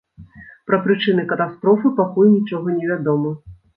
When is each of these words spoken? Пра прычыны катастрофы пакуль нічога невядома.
Пра 0.69 0.77
прычыны 0.85 1.25
катастрофы 1.33 1.91
пакуль 1.99 2.33
нічога 2.37 2.67
невядома. 2.79 3.31